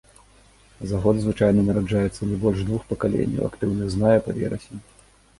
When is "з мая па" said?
3.97-4.35